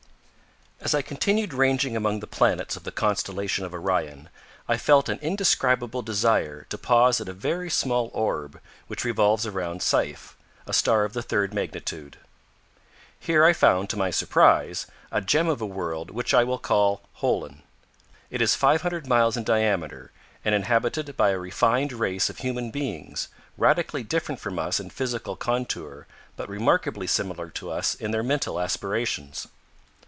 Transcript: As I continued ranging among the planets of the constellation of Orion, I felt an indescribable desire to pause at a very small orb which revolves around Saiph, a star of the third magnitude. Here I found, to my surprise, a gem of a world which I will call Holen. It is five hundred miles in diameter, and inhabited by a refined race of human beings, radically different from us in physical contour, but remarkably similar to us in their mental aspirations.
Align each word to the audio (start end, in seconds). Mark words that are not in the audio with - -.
As 0.83 0.95
I 0.95 1.03
continued 1.03 1.53
ranging 1.53 1.95
among 1.95 2.21
the 2.21 2.27
planets 2.27 2.75
of 2.75 2.85
the 2.85 2.91
constellation 2.91 3.63
of 3.63 3.71
Orion, 3.71 4.29
I 4.67 4.77
felt 4.77 5.09
an 5.09 5.19
indescribable 5.21 6.01
desire 6.01 6.65
to 6.69 6.77
pause 6.77 7.21
at 7.21 7.29
a 7.29 7.33
very 7.33 7.69
small 7.69 8.09
orb 8.15 8.59
which 8.87 9.03
revolves 9.05 9.45
around 9.45 9.81
Saiph, 9.83 10.33
a 10.65 10.73
star 10.73 11.03
of 11.03 11.13
the 11.13 11.21
third 11.21 11.53
magnitude. 11.53 12.17
Here 13.19 13.45
I 13.45 13.53
found, 13.53 13.91
to 13.91 13.95
my 13.95 14.09
surprise, 14.09 14.87
a 15.11 15.21
gem 15.21 15.47
of 15.49 15.61
a 15.61 15.67
world 15.67 16.09
which 16.09 16.33
I 16.33 16.43
will 16.43 16.57
call 16.57 17.03
Holen. 17.19 17.61
It 18.31 18.41
is 18.41 18.55
five 18.55 18.81
hundred 18.81 19.05
miles 19.05 19.37
in 19.37 19.43
diameter, 19.43 20.11
and 20.43 20.55
inhabited 20.55 21.15
by 21.15 21.29
a 21.29 21.37
refined 21.37 21.93
race 21.93 22.27
of 22.27 22.39
human 22.39 22.71
beings, 22.71 23.27
radically 23.55 24.01
different 24.01 24.41
from 24.41 24.57
us 24.57 24.79
in 24.79 24.89
physical 24.89 25.35
contour, 25.35 26.07
but 26.35 26.49
remarkably 26.49 27.05
similar 27.05 27.51
to 27.51 27.69
us 27.69 27.93
in 27.93 28.09
their 28.09 28.23
mental 28.23 28.59
aspirations. 28.59 29.47